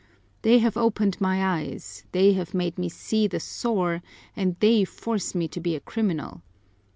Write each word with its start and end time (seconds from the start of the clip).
They 0.41 0.57
have 0.57 0.77
opened 0.77 1.21
my 1.21 1.45
eyes, 1.59 2.05
they 2.11 2.33
have 2.33 2.55
made 2.55 2.79
me 2.79 2.89
see 2.89 3.27
the 3.27 3.39
sore, 3.39 4.01
and 4.35 4.55
they 4.59 4.83
force 4.83 5.35
me 5.35 5.47
to 5.49 5.59
be 5.59 5.75
a 5.75 5.79
criminal! 5.79 6.41